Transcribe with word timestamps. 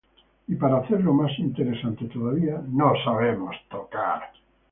Y, 0.47 0.55
para 0.55 0.77
hacerlo 0.79 1.13
más 1.13 1.37
interesante 1.37 2.05
todavía, 2.05 2.59
no 2.69 2.91
sabemos 3.05 3.55
tocar. 3.69 4.31